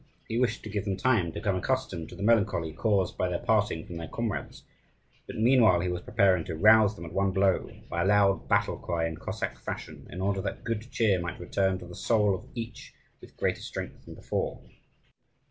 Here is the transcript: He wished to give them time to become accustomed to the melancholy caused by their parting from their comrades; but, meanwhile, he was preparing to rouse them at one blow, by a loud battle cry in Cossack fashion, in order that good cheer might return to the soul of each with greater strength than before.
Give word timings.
He 0.27 0.39
wished 0.39 0.63
to 0.63 0.69
give 0.69 0.85
them 0.85 0.97
time 0.97 1.27
to 1.27 1.31
become 1.39 1.55
accustomed 1.57 2.09
to 2.09 2.15
the 2.15 2.23
melancholy 2.23 2.73
caused 2.73 3.19
by 3.19 3.29
their 3.29 3.37
parting 3.45 3.85
from 3.85 3.97
their 3.97 4.07
comrades; 4.07 4.63
but, 5.27 5.35
meanwhile, 5.37 5.79
he 5.79 5.89
was 5.89 6.01
preparing 6.01 6.43
to 6.45 6.55
rouse 6.55 6.95
them 6.95 7.05
at 7.05 7.13
one 7.13 7.29
blow, 7.29 7.69
by 7.87 8.01
a 8.01 8.05
loud 8.07 8.47
battle 8.49 8.77
cry 8.79 9.05
in 9.05 9.17
Cossack 9.17 9.59
fashion, 9.59 10.07
in 10.09 10.19
order 10.19 10.41
that 10.41 10.63
good 10.63 10.89
cheer 10.89 11.21
might 11.21 11.39
return 11.39 11.77
to 11.77 11.85
the 11.85 11.93
soul 11.93 12.33
of 12.33 12.45
each 12.55 12.95
with 13.21 13.37
greater 13.37 13.61
strength 13.61 14.03
than 14.05 14.15
before. 14.15 14.59